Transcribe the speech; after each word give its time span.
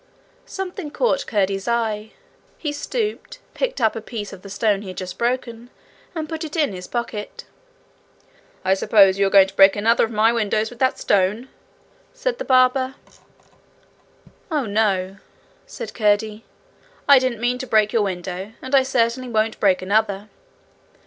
Something 0.47 0.89
caught 0.89 1.27
Curdie's 1.27 1.67
eye. 1.67 2.13
He 2.57 2.71
stooped, 2.71 3.37
picked 3.53 3.79
up 3.79 3.95
a 3.95 4.01
piece 4.01 4.33
of 4.33 4.41
the 4.41 4.49
stone 4.49 4.81
he 4.81 4.87
had 4.87 4.97
just 4.97 5.19
broken, 5.19 5.69
and 6.15 6.27
put 6.27 6.43
it 6.43 6.55
in 6.55 6.73
his 6.73 6.87
pocket. 6.87 7.45
'I 8.65 8.73
suppose 8.73 9.19
you 9.19 9.27
are 9.27 9.29
going 9.29 9.49
to 9.49 9.55
break 9.55 9.75
another 9.75 10.03
of 10.03 10.09
my 10.09 10.33
windows 10.33 10.71
with 10.71 10.79
that 10.79 10.97
stone!' 10.97 11.49
said 12.15 12.39
the 12.39 12.45
barber. 12.45 12.95
'Oh 14.49 14.65
no,' 14.65 15.17
said 15.67 15.93
Curdie. 15.93 16.45
'I 17.07 17.19
didn't 17.19 17.39
mean 17.39 17.59
to 17.59 17.67
break 17.67 17.93
your 17.93 18.01
window, 18.01 18.53
and 18.59 18.73
I 18.73 18.81
certainly 18.81 19.29
won't 19.29 19.59
break 19.59 19.83
another.' 19.83 20.29